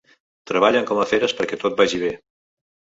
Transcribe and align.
Treballen 0.51 0.89
com 0.93 1.03
a 1.03 1.07
feres 1.13 1.37
perquè 1.43 1.63
tot 1.67 1.81
vagi 1.85 2.05
bé. 2.09 2.15